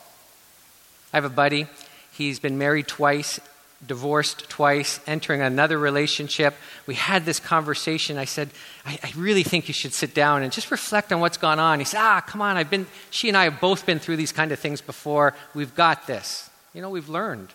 I 1.13 1.17
have 1.17 1.25
a 1.25 1.29
buddy, 1.29 1.67
he's 2.11 2.39
been 2.39 2.57
married 2.57 2.87
twice, 2.87 3.39
divorced 3.85 4.49
twice, 4.49 4.99
entering 5.07 5.41
another 5.41 5.77
relationship. 5.77 6.55
We 6.85 6.95
had 6.95 7.25
this 7.25 7.39
conversation. 7.39 8.17
I 8.17 8.25
said, 8.25 8.49
I, 8.85 8.99
I, 9.03 9.11
really 9.15 9.43
think 9.43 9.67
you 9.67 9.73
should 9.73 9.93
sit 9.93 10.13
down 10.13 10.43
and 10.43 10.51
just 10.51 10.69
reflect 10.71 11.11
on 11.11 11.19
what's 11.19 11.37
gone 11.37 11.59
on. 11.59 11.79
He 11.79 11.85
said, 11.85 11.99
Ah, 11.99 12.21
come 12.21 12.41
on, 12.41 12.57
I've 12.57 12.69
been, 12.69 12.85
she 13.09 13.27
and 13.27 13.37
I 13.37 13.45
have 13.45 13.59
both 13.59 13.85
been 13.85 13.99
through 13.99 14.17
these 14.17 14.31
kind 14.31 14.51
of 14.51 14.59
things 14.59 14.81
before. 14.81 15.33
We've 15.55 15.73
got 15.75 16.07
this. 16.07 16.49
You 16.73 16.81
know, 16.81 16.89
we've 16.89 17.09
learned. 17.09 17.49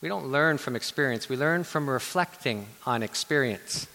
We 0.00 0.08
don't 0.08 0.26
learn 0.26 0.58
from 0.58 0.76
experience, 0.76 1.28
we 1.28 1.36
learn 1.36 1.64
from 1.64 1.88
reflecting 1.88 2.66
on 2.86 3.02
experience. 3.02 3.86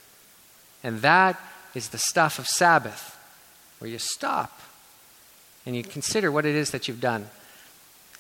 And 0.84 1.02
that 1.02 1.40
is 1.74 1.90
the 1.90 1.98
stuff 1.98 2.40
of 2.40 2.48
Sabbath, 2.48 3.18
where 3.80 3.90
you 3.90 3.98
stop 3.98 4.62
and 5.66 5.76
you 5.76 5.84
consider 5.84 6.32
what 6.32 6.46
it 6.46 6.56
is 6.56 6.72
that 6.72 6.88
you've 6.88 7.02
done. 7.02 7.28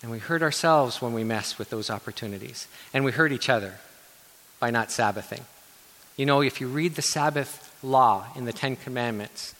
And 0.01 0.11
we 0.11 0.19
hurt 0.19 0.41
ourselves 0.41 1.01
when 1.01 1.13
we 1.13 1.23
mess 1.23 1.57
with 1.57 1.69
those 1.69 1.89
opportunities. 1.89 2.67
And 2.93 3.05
we 3.05 3.11
hurt 3.11 3.31
each 3.31 3.49
other 3.49 3.75
by 4.59 4.71
not 4.71 4.91
Sabbathing. 4.91 5.43
You 6.17 6.25
know, 6.25 6.41
if 6.41 6.61
you 6.61 6.67
read 6.67 6.95
the 6.95 7.01
Sabbath 7.01 7.77
law 7.83 8.27
in 8.35 8.45
the 8.45 8.53
Ten 8.53 8.75
Commandments, 8.75 9.53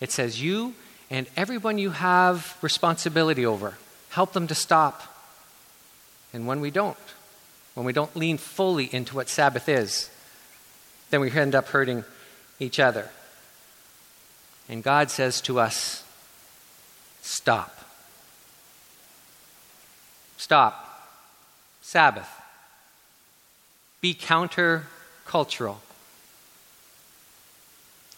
it 0.00 0.10
says, 0.10 0.42
You 0.42 0.74
and 1.10 1.26
everyone 1.36 1.78
you 1.78 1.90
have 1.90 2.56
responsibility 2.62 3.46
over, 3.46 3.74
help 4.10 4.32
them 4.32 4.46
to 4.48 4.54
stop. 4.54 5.02
And 6.32 6.46
when 6.46 6.60
we 6.60 6.70
don't, 6.70 6.96
when 7.74 7.86
we 7.86 7.92
don't 7.92 8.14
lean 8.16 8.38
fully 8.38 8.92
into 8.92 9.14
what 9.14 9.28
Sabbath 9.28 9.68
is, 9.68 10.10
then 11.10 11.20
we 11.20 11.30
end 11.30 11.54
up 11.54 11.68
hurting 11.68 12.04
each 12.58 12.80
other. 12.80 13.10
And 14.68 14.82
God 14.82 15.10
says 15.10 15.40
to 15.42 15.60
us, 15.60 16.02
Stop. 17.22 17.78
Stop. 20.36 21.08
Sabbath. 21.80 22.28
Be 24.00 24.12
counter-cultural. 24.12 25.80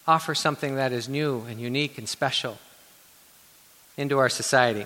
Offer 0.07 0.35
something 0.35 0.75
that 0.75 0.91
is 0.91 1.07
new 1.07 1.41
and 1.47 1.61
unique 1.61 1.97
and 1.97 2.09
special 2.09 2.57
into 3.97 4.17
our 4.17 4.29
society. 4.29 4.85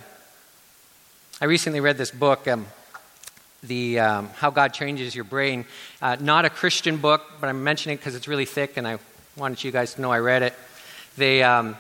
I 1.42 1.46
recently 1.46 1.80
read 1.80 1.98
this 1.98 2.12
book, 2.12 2.48
um, 2.48 2.68
the 3.64 4.00
um, 4.00 4.30
How 4.36 4.50
God 4.50 4.74
Changes 4.74 5.16
Your 5.16 5.24
Brain. 5.24 5.66
Uh, 6.02 6.18
not 6.20 6.44
a 6.44 6.50
Christian 6.50 6.98
book, 6.98 7.24
but 7.40 7.48
I'm 7.48 7.64
mentioning 7.64 7.96
it 7.96 7.98
because 8.00 8.16
it's 8.16 8.28
really 8.28 8.46
thick, 8.46 8.76
and 8.76 8.86
I 8.86 9.00
wanted 9.38 9.64
you 9.64 9.72
guys 9.72 9.94
to 9.94 10.02
know 10.02 10.12
I 10.12 10.20
read 10.20 10.44
it. 10.44 10.54
They, 11.18 11.42
um, 11.44 11.78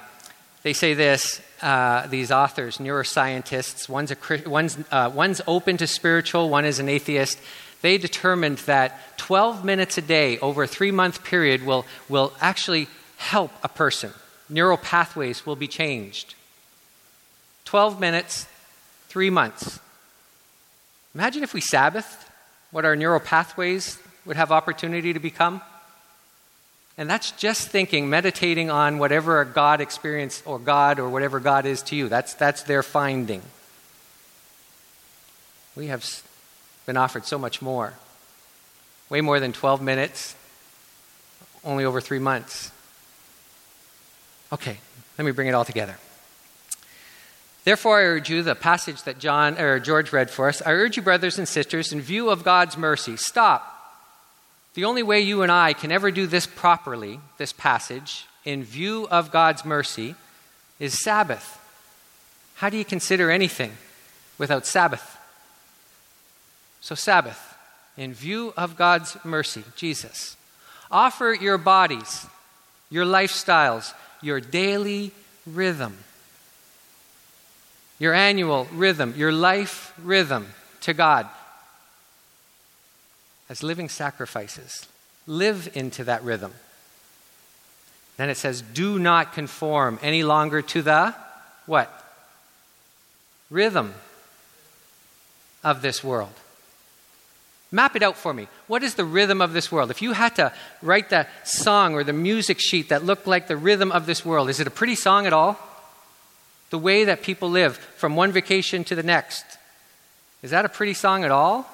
they 0.63 0.73
say 0.73 0.93
this 0.93 1.41
uh, 1.61 2.07
these 2.07 2.31
authors, 2.31 2.77
neuroscientists, 2.77 3.89
one's, 3.89 4.11
a, 4.11 4.49
one's, 4.49 4.77
uh, 4.91 5.11
one's 5.13 5.41
open 5.47 5.77
to 5.77 5.87
spiritual, 5.87 6.49
one 6.49 6.65
is 6.65 6.79
an 6.79 6.89
atheist. 6.89 7.39
They 7.81 7.97
determined 7.97 8.59
that 8.59 9.17
12 9.17 9.63
minutes 9.63 9.97
a 9.97 10.01
day 10.01 10.37
over 10.39 10.63
a 10.63 10.67
three 10.67 10.91
month 10.91 11.23
period 11.23 11.65
will, 11.65 11.85
will 12.07 12.33
actually 12.41 12.87
help 13.17 13.51
a 13.63 13.69
person. 13.69 14.11
Neural 14.49 14.77
pathways 14.77 15.45
will 15.45 15.55
be 15.55 15.67
changed. 15.67 16.35
12 17.65 17.99
minutes, 17.99 18.47
three 19.07 19.29
months. 19.29 19.79
Imagine 21.13 21.43
if 21.43 21.53
we 21.53 21.61
Sabbath, 21.61 22.29
what 22.71 22.85
our 22.85 22.95
neural 22.95 23.19
pathways 23.19 23.99
would 24.25 24.35
have 24.35 24.51
opportunity 24.51 25.13
to 25.13 25.19
become. 25.19 25.61
And 26.99 27.09
that's 27.09 27.31
just 27.31 27.69
thinking, 27.69 28.09
meditating 28.09 28.69
on 28.69 28.97
whatever 28.99 29.39
a 29.39 29.45
God 29.45 29.79
experience 29.79 30.43
or 30.45 30.59
God 30.59 30.99
or 30.99 31.07
whatever 31.07 31.39
God 31.39 31.65
is 31.65 31.81
to 31.83 31.95
you. 31.95 32.09
That's, 32.09 32.33
that's 32.33 32.63
their 32.63 32.83
finding. 32.83 33.41
We 35.77 35.87
have 35.87 36.05
been 36.85 36.97
offered 36.97 37.23
so 37.23 37.37
much 37.37 37.61
more. 37.61 37.93
Way 39.07 39.21
more 39.21 39.39
than 39.39 39.53
12 39.53 39.81
minutes, 39.81 40.35
only 41.63 41.85
over 41.85 42.01
three 42.01 42.19
months. 42.19 42.69
Okay, 44.51 44.77
let 45.17 45.23
me 45.23 45.31
bring 45.31 45.47
it 45.47 45.53
all 45.53 45.63
together. 45.63 45.95
Therefore, 47.63 47.99
I 47.99 48.03
urge 48.03 48.29
you, 48.29 48.43
the 48.43 48.55
passage 48.55 49.03
that 49.03 49.19
John 49.19 49.57
or 49.57 49.79
George 49.79 50.11
read 50.11 50.29
for 50.29 50.49
us, 50.49 50.61
I 50.63 50.73
urge 50.73 50.97
you, 50.97 51.03
brothers 51.03 51.39
and 51.39 51.47
sisters, 51.47 51.93
in 51.93 52.01
view 52.01 52.29
of 52.29 52.43
God's 52.43 52.75
mercy, 52.75 53.15
stop 53.15 53.68
the 54.73 54.85
only 54.85 55.03
way 55.03 55.19
you 55.21 55.41
and 55.41 55.51
I 55.51 55.73
can 55.73 55.91
ever 55.91 56.11
do 56.11 56.27
this 56.27 56.45
properly, 56.45 57.19
this 57.37 57.53
passage, 57.53 58.25
in 58.45 58.63
view 58.63 59.07
of 59.09 59.31
God's 59.31 59.65
mercy, 59.65 60.15
is 60.79 61.01
Sabbath. 61.03 61.57
How 62.55 62.69
do 62.69 62.77
you 62.77 62.85
consider 62.85 63.31
anything 63.31 63.73
without 64.37 64.65
Sabbath? 64.65 65.17
So, 66.81 66.95
Sabbath, 66.95 67.55
in 67.97 68.13
view 68.13 68.53
of 68.55 68.77
God's 68.77 69.17
mercy, 69.25 69.63
Jesus, 69.75 70.37
offer 70.89 71.33
your 71.33 71.57
bodies, 71.57 72.25
your 72.89 73.05
lifestyles, 73.05 73.93
your 74.21 74.39
daily 74.39 75.11
rhythm, 75.45 75.97
your 77.97 78.13
annual 78.13 78.65
rhythm, 78.73 79.13
your 79.17 79.31
life 79.31 79.93
rhythm 80.01 80.47
to 80.81 80.93
God 80.93 81.27
as 83.49 83.63
living 83.63 83.89
sacrifices. 83.89 84.87
Live 85.27 85.69
into 85.73 86.03
that 86.05 86.23
rhythm. 86.23 86.53
Then 88.17 88.29
it 88.29 88.37
says, 88.37 88.61
do 88.61 88.99
not 88.99 89.33
conform 89.33 89.99
any 90.01 90.23
longer 90.23 90.61
to 90.61 90.81
the 90.81 91.15
what? 91.65 91.91
Rhythm 93.49 93.93
of 95.63 95.81
this 95.81 96.03
world. 96.03 96.33
Map 97.71 97.95
it 97.95 98.03
out 98.03 98.17
for 98.17 98.33
me. 98.33 98.47
What 98.67 98.83
is 98.83 98.95
the 98.95 99.05
rhythm 99.05 99.41
of 99.41 99.53
this 99.53 99.71
world? 99.71 99.91
If 99.91 100.01
you 100.01 100.13
had 100.13 100.35
to 100.37 100.51
write 100.81 101.09
the 101.09 101.27
song 101.43 101.93
or 101.93 102.03
the 102.03 102.13
music 102.13 102.59
sheet 102.59 102.89
that 102.89 103.05
looked 103.05 103.27
like 103.27 103.47
the 103.47 103.57
rhythm 103.57 103.91
of 103.91 104.05
this 104.05 104.25
world, 104.25 104.49
is 104.49 104.59
it 104.59 104.67
a 104.67 104.71
pretty 104.71 104.95
song 104.95 105.27
at 105.27 105.33
all? 105.33 105.59
The 106.71 106.79
way 106.79 107.03
that 107.05 107.21
people 107.21 107.49
live 107.49 107.77
from 107.77 108.15
one 108.15 108.31
vacation 108.31 108.83
to 108.85 108.95
the 108.95 109.03
next. 109.03 109.45
Is 110.41 110.51
that 110.51 110.65
a 110.65 110.69
pretty 110.69 110.93
song 110.93 111.23
at 111.23 111.31
all? 111.31 111.69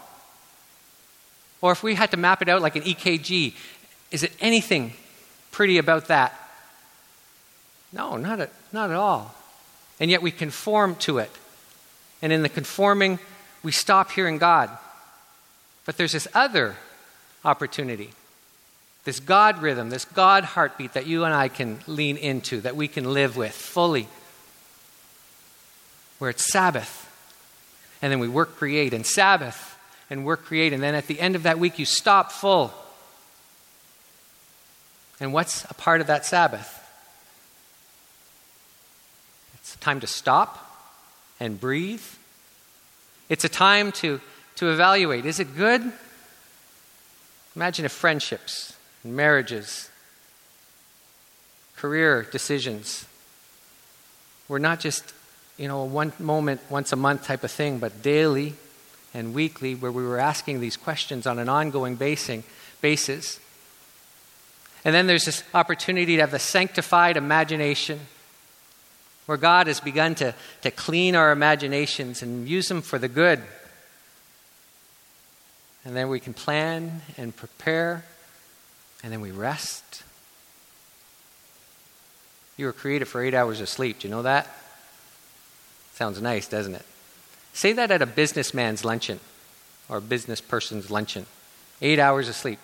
Or 1.66 1.72
if 1.72 1.82
we 1.82 1.96
had 1.96 2.12
to 2.12 2.18
map 2.18 2.44
it 2.44 2.48
out 2.48 2.62
like 2.62 2.76
an 2.76 2.84
EKG, 2.84 3.56
is 4.12 4.22
it 4.22 4.32
anything 4.40 4.94
pretty 5.52 5.80
about 5.80 6.10
that? 6.10 6.40
No, 7.92 8.18
not 8.18 8.40
at, 8.40 8.52
not 8.72 8.92
at 8.92 8.96
all. 8.96 9.34
And 10.00 10.12
yet 10.12 10.22
we 10.22 10.30
conform 10.30 10.94
to 10.98 11.18
it. 11.18 11.32
And 12.22 12.32
in 12.32 12.44
the 12.44 12.50
conforming, 12.50 13.18
we 13.64 13.72
stop 13.72 14.12
hearing 14.12 14.38
God. 14.38 14.70
But 15.88 15.98
there's 15.98 16.12
this 16.12 16.28
other 16.36 16.76
opportunity, 17.44 18.12
this 19.06 19.20
God 19.20 19.60
rhythm, 19.60 19.90
this 19.90 20.06
God 20.06 20.44
heartbeat 20.44 20.94
that 20.94 21.08
you 21.08 21.24
and 21.24 21.34
I 21.34 21.48
can 21.48 21.80
lean 21.88 22.16
into, 22.16 22.62
that 22.62 22.76
we 22.76 22.88
can 22.88 23.12
live 23.12 23.36
with 23.36 23.54
fully. 23.54 24.08
where 26.20 26.30
it's 26.30 26.52
Sabbath. 26.52 27.10
And 28.04 28.12
then 28.12 28.20
we 28.20 28.28
work, 28.28 28.56
create, 28.56 28.94
and 28.94 29.04
Sabbath, 29.04 29.75
and 30.10 30.26
work, 30.26 30.46
create. 30.46 30.74
And 30.74 30.82
then 30.82 30.96
at 30.96 31.08
the 31.08 31.20
end 31.20 31.36
of 31.36 31.44
that 31.44 31.60
week, 31.60 31.80
you 31.80 31.86
stop 31.86 32.32
full. 32.32 32.74
And 35.20 35.34
what's 35.34 35.66
a 35.66 35.74
part 35.74 36.02
of 36.02 36.08
that 36.08 36.26
Sabbath? 36.26 36.82
It's 39.56 39.76
a 39.76 39.78
time 39.80 40.00
to 40.02 40.08
stop 40.08 40.62
and 41.40 41.60
breathe. 41.60 42.04
It's 43.30 43.44
a 43.44 43.50
time 43.50 43.92
to, 43.94 44.22
to 44.58 44.72
evaluate 44.72 45.26
is 45.26 45.40
it 45.40 45.56
good? 45.56 45.92
Imagine 47.56 47.86
if 47.86 47.92
friendships, 47.92 48.76
marriages, 49.04 49.90
career 51.78 52.28
decisions 52.32 53.06
were 54.48 54.60
not 54.60 54.80
just, 54.80 55.14
you 55.58 55.68
know, 55.68 55.86
one 55.86 56.12
moment, 56.20 56.62
once 56.70 56.92
a 56.92 56.96
month 56.98 57.24
type 57.24 57.44
of 57.44 57.52
thing, 57.52 57.80
but 57.80 58.02
daily 58.02 58.56
and 59.16 59.34
weekly, 59.34 59.74
where 59.74 59.92
we 59.92 60.04
were 60.04 60.20
asking 60.20 60.60
these 60.60 60.76
questions 60.76 61.26
on 61.26 61.40
an 61.40 61.48
ongoing 61.48 61.96
basis. 61.96 63.40
And 64.84 64.94
then 64.94 65.08
there's 65.08 65.26
this 65.26 65.42
opportunity 65.54 66.18
to 66.18 66.22
have 66.22 66.32
the 66.32 66.38
sanctified 66.38 67.16
imagination, 67.16 68.02
where 69.26 69.38
God 69.38 69.68
has 69.68 69.80
begun 69.80 70.16
to, 70.16 70.36
to 70.62 70.70
clean 70.70 71.16
our 71.16 71.32
imaginations 71.32 72.22
and 72.22 72.48
use 72.48 72.68
them 72.68 72.82
for 72.82 73.00
the 73.00 73.08
good. 73.08 73.42
And 75.86 75.96
then 75.96 76.10
we 76.10 76.20
can 76.20 76.34
plan 76.34 77.02
and 77.18 77.36
prepare, 77.36 78.04
and 79.02 79.14
then 79.14 79.22
we 79.22 79.32
rest. 79.32 80.04
You 82.58 82.66
were 82.66 82.74
created 82.74 83.06
for 83.06 83.24
eight 83.24 83.34
hours 83.34 83.62
of 83.62 83.70
sleep. 83.70 84.00
Do 84.00 84.08
you 84.08 84.14
know 84.14 84.24
that? 84.24 84.48
Sounds 85.94 86.22
nice, 86.22 86.48
doesn't 86.48 86.76
it? 86.76 86.86
Say 87.56 87.74
that 87.74 87.90
at 87.90 88.04
a 88.04 88.06
businessman's 88.06 88.86
luncheon 88.86 89.20
or 89.90 89.98
a 89.98 90.02
business 90.02 90.42
person's 90.42 90.92
luncheon. 90.92 91.26
Eight 91.82 91.98
hours 91.98 92.30
of 92.30 92.36
sleep 92.36 92.60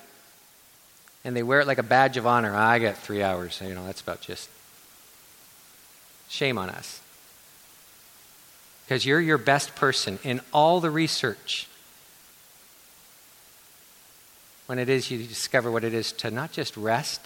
and 1.23 1.35
they 1.35 1.43
wear 1.43 1.59
it 1.59 1.67
like 1.67 1.77
a 1.77 1.83
badge 1.83 2.17
of 2.17 2.25
honor. 2.25 2.53
Ah, 2.53 2.69
I 2.71 2.79
got 2.79 2.97
three 2.97 3.21
hours. 3.21 3.61
You 3.63 3.73
know, 3.73 3.85
that's 3.85 4.01
about 4.01 4.21
just 4.21 4.49
shame 6.29 6.57
on 6.57 6.69
us. 6.69 6.99
Because 8.85 9.05
you're 9.05 9.21
your 9.21 9.37
best 9.37 9.75
person 9.75 10.19
in 10.23 10.41
all 10.53 10.79
the 10.79 10.89
research 10.89 11.67
when 14.65 14.79
it 14.79 14.89
is 14.89 15.11
you 15.11 15.25
discover 15.25 15.69
what 15.69 15.83
it 15.83 15.93
is 15.93 16.11
to 16.13 16.31
not 16.31 16.51
just 16.51 16.75
rest, 16.75 17.21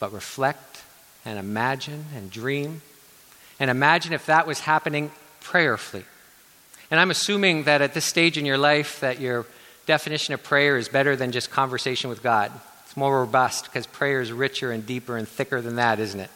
but 0.00 0.12
reflect 0.12 0.82
and 1.24 1.38
imagine 1.38 2.06
and 2.14 2.30
dream. 2.30 2.82
And 3.58 3.70
imagine 3.70 4.12
if 4.12 4.26
that 4.26 4.46
was 4.46 4.60
happening 4.60 5.10
prayerfully. 5.40 6.04
And 6.90 7.00
I'm 7.00 7.10
assuming 7.10 7.64
that 7.64 7.82
at 7.82 7.94
this 7.94 8.04
stage 8.04 8.38
in 8.38 8.46
your 8.46 8.58
life 8.58 9.00
that 9.00 9.20
your 9.20 9.46
definition 9.86 10.34
of 10.34 10.42
prayer 10.42 10.76
is 10.76 10.88
better 10.88 11.16
than 11.16 11.32
just 11.32 11.50
conversation 11.50 12.10
with 12.10 12.22
God 12.22 12.52
It's 12.84 12.96
more 12.96 13.20
robust 13.20 13.64
because 13.64 13.86
prayer 13.86 14.20
is 14.20 14.32
richer 14.32 14.72
and 14.72 14.86
deeper 14.86 15.16
and 15.16 15.28
thicker 15.28 15.60
than 15.60 15.76
that, 15.76 16.00
isn't 16.00 16.20
it? 16.20 16.30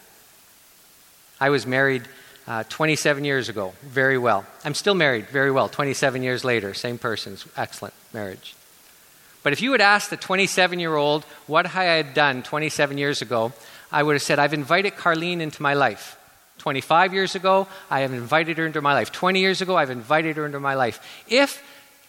I 1.41 1.51
was 1.51 1.67
married 1.67 2.03
uh, 2.47 2.65
27 2.69 3.25
years 3.25 3.49
ago, 3.49 3.73
very 3.83 4.19
well. 4.19 4.45
I'm 4.65 4.75
still 4.75 4.95
married, 4.95 5.29
very 5.29 5.51
well, 5.51 5.69
27 5.69 6.23
years 6.23 6.45
later, 6.45 6.75
same 6.75 6.99
person's 6.99 7.47
excellent 7.57 7.95
marriage. 8.13 8.55
But 9.43 9.53
if 9.53 9.63
you 9.63 9.73
had 9.73 9.81
asked 9.81 10.11
the 10.11 10.17
27 10.17 10.79
year 10.81 10.97
old 10.97 11.25
what 11.47 11.65
I 11.75 11.85
had 11.85 12.13
done 12.13 12.43
27 12.43 12.99
years 12.99 13.23
ago, 13.23 13.53
I 13.91 14.03
would 14.03 14.13
have 14.13 14.23
said, 14.23 14.39
I've 14.39 14.53
invited 14.53 14.95
Carlene 14.97 15.41
into 15.41 15.63
my 15.63 15.75
life. 15.75 16.19
25 16.61 17.15
years 17.15 17.35
ago, 17.35 17.67
I 17.91 18.01
have 18.01 18.13
invited 18.13 18.59
her 18.59 18.67
into 18.67 18.83
my 18.83 18.93
life. 18.93 19.11
20 19.11 19.41
years 19.41 19.63
ago, 19.63 19.77
I've 19.77 19.91
invited 19.91 20.37
her 20.37 20.45
into 20.45 20.61
my 20.61 20.75
life. 20.75 21.01
If 21.27 21.63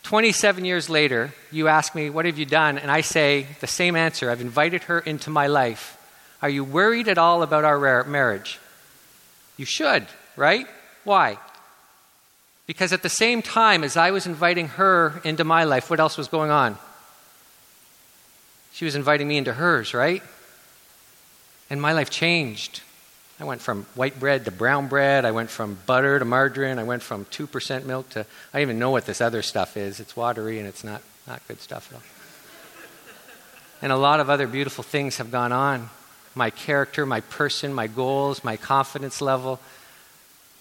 27 0.03 0.65
years 0.65 0.89
later, 0.89 1.33
you 1.51 1.69
ask 1.69 1.95
me, 1.95 2.09
What 2.09 2.25
have 2.25 2.37
you 2.37 2.45
done? 2.45 2.77
And 2.77 2.91
I 2.91 3.01
say 3.01 3.47
the 3.61 3.67
same 3.67 3.95
answer 3.95 4.29
I've 4.29 4.41
invited 4.41 4.83
her 4.83 4.99
into 4.99 5.29
my 5.29 5.47
life. 5.47 5.97
Are 6.41 6.49
you 6.49 6.63
worried 6.63 7.07
at 7.07 7.17
all 7.17 7.43
about 7.43 7.63
our 7.63 8.03
marriage? 8.03 8.59
You 9.57 9.65
should, 9.65 10.05
right? 10.35 10.67
Why? 11.05 11.37
Because 12.67 12.91
at 12.91 13.03
the 13.03 13.09
same 13.09 13.41
time 13.41 13.83
as 13.83 13.95
I 13.95 14.11
was 14.11 14.25
inviting 14.25 14.67
her 14.69 15.21
into 15.23 15.43
my 15.43 15.63
life, 15.63 15.89
what 15.89 15.99
else 15.99 16.17
was 16.17 16.27
going 16.27 16.51
on? 16.51 16.77
She 18.73 18.85
was 18.85 18.95
inviting 18.95 19.27
me 19.27 19.37
into 19.37 19.53
hers, 19.53 19.93
right? 19.93 20.23
And 21.69 21.81
my 21.81 21.93
life 21.93 22.09
changed. 22.09 22.81
I 23.41 23.43
went 23.43 23.61
from 23.61 23.87
white 23.95 24.19
bread 24.19 24.45
to 24.45 24.51
brown 24.51 24.87
bread. 24.87 25.25
I 25.25 25.31
went 25.31 25.49
from 25.49 25.75
butter 25.87 26.19
to 26.19 26.25
margarine. 26.25 26.77
I 26.77 26.83
went 26.83 27.01
from 27.01 27.25
2% 27.25 27.85
milk 27.85 28.09
to, 28.09 28.19
I 28.19 28.25
don't 28.53 28.61
even 28.61 28.77
know 28.77 28.91
what 28.91 29.07
this 29.07 29.19
other 29.19 29.41
stuff 29.41 29.75
is. 29.75 29.99
It's 29.99 30.15
watery 30.15 30.59
and 30.59 30.67
it's 30.67 30.83
not, 30.83 31.01
not 31.25 31.41
good 31.47 31.59
stuff 31.59 31.91
at 31.91 31.95
all. 31.95 32.03
And 33.81 33.91
a 33.91 33.97
lot 33.97 34.19
of 34.19 34.29
other 34.29 34.45
beautiful 34.45 34.83
things 34.83 35.17
have 35.17 35.31
gone 35.31 35.51
on. 35.51 35.89
My 36.35 36.51
character, 36.51 37.03
my 37.03 37.21
person, 37.21 37.73
my 37.73 37.87
goals, 37.87 38.43
my 38.43 38.57
confidence 38.57 39.21
level, 39.21 39.59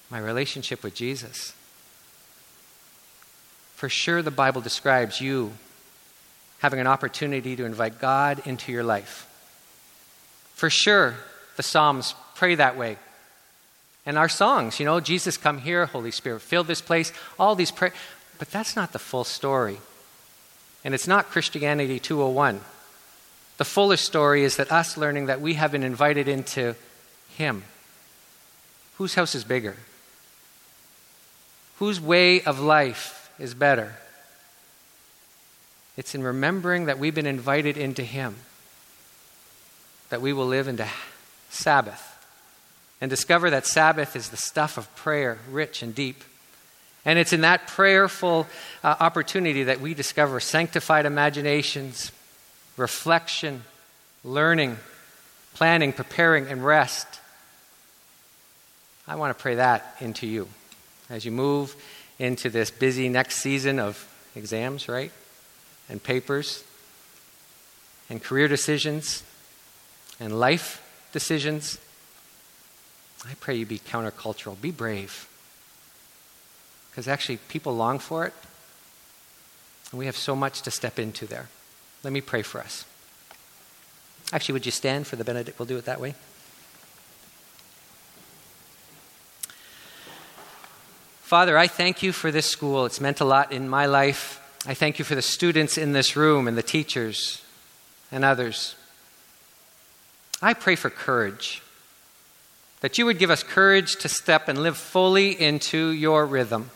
my 0.09 0.19
relationship 0.19 0.83
with 0.83 0.95
Jesus. 0.95 1.53
For 3.75 3.91
sure, 3.91 4.23
the 4.23 4.31
Bible 4.31 4.63
describes 4.63 5.21
you 5.21 5.53
having 6.61 6.81
an 6.81 6.87
opportunity 6.87 7.57
to 7.57 7.67
invite 7.67 8.01
God 8.01 8.41
into 8.47 8.73
your 8.73 8.85
life. 8.85 9.27
For 10.55 10.71
sure, 10.71 11.17
the 11.57 11.63
Psalms 11.63 12.15
pray 12.35 12.55
that 12.55 12.77
way. 12.77 12.97
And 14.07 14.17
our 14.17 14.29
songs, 14.29 14.81
you 14.81 14.87
know, 14.87 15.01
Jesus 15.01 15.37
come 15.37 15.59
here, 15.59 15.87
Holy 15.87 16.11
Spirit 16.11 16.43
fill 16.43 16.65
this 16.65 16.81
place, 16.81 17.13
all 17.39 17.55
these 17.55 17.71
prayers. 17.71 17.95
But 18.39 18.51
that's 18.51 18.75
not 18.75 18.93
the 18.93 18.99
full 18.99 19.25
story. 19.25 19.79
And 20.85 20.95
it's 20.95 21.07
not 21.07 21.27
Christianity 21.27 21.99
201. 21.99 22.61
The 23.59 23.65
fuller 23.65 23.99
story 23.99 24.43
is 24.43 24.57
that 24.57 24.73
us 24.73 24.97
learning 24.97 25.27
that 25.27 25.43
we 25.43 25.55
have 25.55 25.73
been 25.73 25.83
invited 25.83 26.27
into 26.27 26.75
Him. 27.37 27.65
Whose 28.97 29.15
house 29.15 29.35
is 29.35 29.45
bigger? 29.45 29.77
Whose 31.79 32.01
way 32.01 32.43
of 32.43 32.61
life 32.61 33.31
is 33.39 33.53
better? 33.53 33.97
It's 35.99 36.15
in 36.15 36.23
remembering 36.23 36.87
that 36.87 36.99
we've 36.99 37.15
been 37.15 37.27
invited 37.27 37.77
into 37.77 38.03
Him 38.03 38.37
that 40.09 40.21
we 40.21 40.33
will 40.33 40.47
live 40.47 40.69
into 40.69 40.87
Sabbath 41.61 42.07
and 43.01 43.09
discover 43.09 43.51
that 43.51 43.67
Sabbath 43.67 44.17
is 44.17 44.29
the 44.29 44.37
stuff 44.37 44.77
of 44.77 44.95
prayer, 44.97 45.39
rich 45.51 45.83
and 45.83 45.95
deep. 45.95 46.23
And 47.05 47.19
it's 47.19 47.33
in 47.33 47.43
that 47.43 47.67
prayerful 47.67 48.47
uh, 48.85 48.97
opportunity 49.01 49.65
that 49.65 49.81
we 49.81 49.95
discover 49.95 50.39
sanctified 50.39 51.07
imaginations, 51.07 52.13
reflection, 52.77 53.63
learning, 54.23 54.77
planning, 55.55 55.93
preparing, 55.93 56.47
and 56.47 56.65
rest. 56.65 57.07
I 59.09 59.17
want 59.17 59.37
to 59.37 59.41
pray 59.41 59.55
that 59.57 59.97
into 60.01 60.27
you 60.27 60.49
as 61.09 61.25
you 61.25 61.33
move 61.33 61.75
into 62.19 62.51
this 62.51 62.71
busy 62.71 63.09
next 63.09 63.37
season 63.37 63.79
of 63.79 64.07
exams, 64.37 64.89
right? 64.89 65.11
And 65.89 66.03
papers, 66.03 66.63
and 68.11 68.23
career 68.23 68.47
decisions, 68.47 69.23
and 70.21 70.39
life 70.39 70.87
decisions. 71.13 71.79
I 73.29 73.35
pray 73.41 73.57
you 73.57 73.67
be 73.67 73.79
countercultural, 73.79 74.61
be 74.61 74.71
brave. 74.71 75.29
Because 76.91 77.07
actually, 77.07 77.37
people 77.37 77.75
long 77.77 77.99
for 77.99 78.27
it, 78.27 78.33
and 79.91 79.99
we 79.99 80.07
have 80.07 80.17
so 80.17 80.35
much 80.35 80.63
to 80.63 80.71
step 80.71 80.99
into 80.99 81.27
there. 81.27 81.49
Let 82.03 82.13
me 82.13 82.21
pray 82.21 82.43
for 82.43 82.61
us. 82.61 82.85
Actually, 84.33 84.55
would 84.55 84.67
you 84.67 84.73
stand 84.73 85.07
for 85.07 85.17
the 85.17 85.25
Benedict? 85.25 85.59
We'll 85.59 85.67
do 85.67 85.77
it 85.77 85.85
that 85.85 86.01
way. 86.01 86.15
Father, 91.23 91.57
I 91.57 91.69
thank 91.69 92.03
you 92.03 92.13
for 92.13 92.33
this 92.33 92.47
school. 92.47 92.87
It's 92.87 93.01
meant 93.01 93.21
a 93.21 93.25
lot 93.25 93.53
in 93.53 93.69
my 93.69 93.87
life. 93.87 94.43
I 94.67 94.75
thank 94.75 94.99
you 94.99 95.05
for 95.05 95.15
the 95.15 95.23
students 95.23 95.79
in 95.79 95.93
this 95.93 96.17
room 96.17 96.49
and 96.49 96.59
the 96.59 96.63
teachers 96.63 97.43
and 98.11 98.25
others. 98.25 98.75
I 100.43 100.55
pray 100.55 100.75
for 100.75 100.91
courage 100.91 101.63
that 102.81 102.97
you 102.97 103.05
would 103.07 103.19
give 103.19 103.31
us 103.31 103.43
courage 103.43 103.97
to 103.97 104.09
step 104.09 104.49
and 104.49 104.63
live 104.63 104.77
fully 104.77 105.39
into 105.39 105.91
your 105.91 106.25
rhythm. 106.25 106.71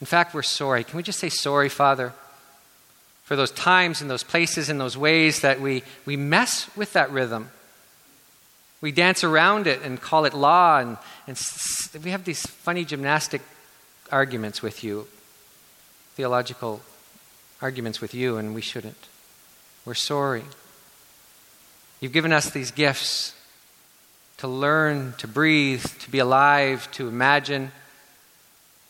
In 0.00 0.06
fact, 0.06 0.34
we're 0.34 0.42
sorry. 0.42 0.84
Can 0.84 0.96
we 0.96 1.02
just 1.02 1.18
say 1.18 1.28
sorry, 1.28 1.68
Father, 1.68 2.12
for 3.24 3.34
those 3.34 3.50
times 3.50 4.00
and 4.00 4.10
those 4.10 4.22
places 4.22 4.68
and 4.68 4.80
those 4.80 4.96
ways 4.96 5.40
that 5.40 5.60
we, 5.60 5.82
we 6.04 6.16
mess 6.16 6.68
with 6.76 6.92
that 6.92 7.10
rhythm? 7.10 7.50
We 8.80 8.92
dance 8.92 9.24
around 9.24 9.66
it 9.66 9.82
and 9.82 10.00
call 10.00 10.26
it 10.26 10.34
law, 10.34 10.78
and, 10.78 10.96
and 11.26 11.40
we 12.04 12.10
have 12.10 12.24
these 12.24 12.46
funny 12.46 12.84
gymnastic 12.84 13.40
arguments 14.12 14.62
with 14.62 14.84
you, 14.84 15.08
theological 16.14 16.82
arguments 17.60 18.00
with 18.00 18.14
you, 18.14 18.36
and 18.36 18.54
we 18.54 18.60
shouldn't. 18.60 19.08
We're 19.84 19.94
sorry. 19.94 20.44
You've 22.00 22.12
given 22.12 22.32
us 22.32 22.50
these 22.50 22.70
gifts 22.70 23.34
to 24.38 24.48
learn, 24.48 25.14
to 25.18 25.26
breathe, 25.26 25.84
to 26.00 26.10
be 26.10 26.18
alive, 26.18 26.90
to 26.92 27.08
imagine, 27.08 27.72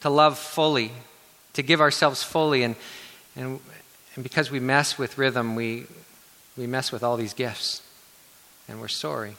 to 0.01 0.11
love 0.11 0.39
fully, 0.39 0.91
to 1.53 1.63
give 1.63 1.81
ourselves 1.81 2.23
fully. 2.23 2.63
And, 2.65 2.75
and, 3.37 3.61
and 4.15 4.23
because 4.23 4.51
we 4.51 4.59
mess 4.59 4.99
with 4.99 5.19
rhythm, 5.19 5.55
we, 5.55 5.87
we 6.57 6.67
mess 6.67 6.91
with 6.91 7.05
all 7.05 7.17
these 7.17 7.33
gifts. 7.33 7.83
And 8.69 8.81
we're 8.81 8.89
sorry. 8.89 9.37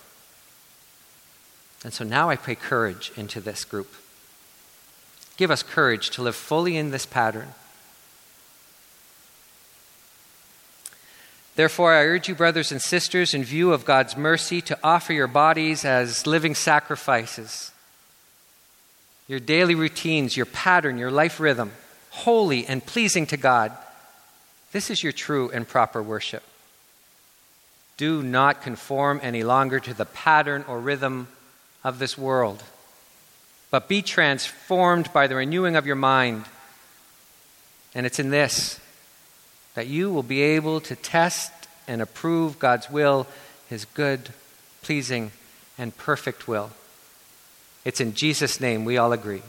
And 1.83 1.93
so 1.93 2.05
now 2.05 2.29
I 2.29 2.37
pray 2.37 2.55
courage 2.55 3.11
into 3.17 3.41
this 3.41 3.65
group. 3.65 3.93
Give 5.35 5.51
us 5.51 5.61
courage 5.61 6.09
to 6.11 6.21
live 6.21 6.35
fully 6.35 6.77
in 6.77 6.91
this 6.91 7.05
pattern. 7.05 7.49
Therefore, 11.57 11.91
I 11.91 12.03
urge 12.03 12.29
you, 12.29 12.35
brothers 12.35 12.71
and 12.71 12.79
sisters, 12.79 13.33
in 13.33 13.43
view 13.43 13.73
of 13.73 13.83
God's 13.83 14.15
mercy, 14.15 14.61
to 14.61 14.77
offer 14.83 15.11
your 15.11 15.25
bodies 15.25 15.83
as 15.85 16.27
living 16.27 16.53
sacrifices, 16.53 17.71
your 19.27 19.39
daily 19.39 19.73
routines, 19.73 20.37
your 20.37 20.45
pattern, 20.45 20.99
your 20.99 21.09
life 21.09 21.39
rhythm, 21.39 21.71
holy 22.11 22.67
and 22.67 22.85
pleasing 22.85 23.25
to 23.25 23.37
God. 23.37 23.71
This 24.71 24.91
is 24.91 25.01
your 25.01 25.11
true 25.11 25.49
and 25.51 25.67
proper 25.67 26.03
worship. 26.03 26.43
Do 27.97 28.21
not 28.21 28.61
conform 28.61 29.19
any 29.23 29.43
longer 29.43 29.79
to 29.79 29.95
the 29.95 30.05
pattern 30.05 30.63
or 30.67 30.79
rhythm 30.79 31.27
of 31.83 31.97
this 31.97 32.15
world, 32.15 32.61
but 33.71 33.87
be 33.87 34.03
transformed 34.03 35.11
by 35.11 35.25
the 35.25 35.35
renewing 35.35 35.75
of 35.75 35.87
your 35.87 35.95
mind. 35.95 36.45
And 37.95 38.05
it's 38.05 38.19
in 38.19 38.29
this 38.29 38.79
that 39.77 39.85
you 39.85 40.11
will 40.11 40.23
be 40.23 40.41
able 40.41 40.81
to 40.81 40.95
test 40.95 41.51
and 41.87 42.01
approve 42.01 42.57
God's 42.57 42.89
will, 42.89 43.27
His 43.69 43.85
good, 43.85 44.29
pleasing, 44.81 45.31
and 45.77 45.95
perfect 45.95 46.47
will. 46.47 46.71
It's 47.85 48.01
in 48.01 48.15
Jesus' 48.15 48.59
name 48.59 48.85
we 48.85 48.97
all 48.97 49.13
agree. 49.13 49.43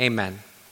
Amen. 0.00 0.38